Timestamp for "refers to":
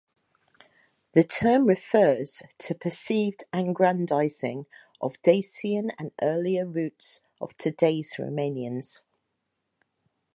1.67-2.73